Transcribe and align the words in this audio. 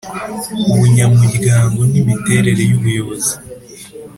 Ubunyamuryango 0.71 1.79
n’imiterere 1.91 2.61
y’ubuyobozi 2.69 3.33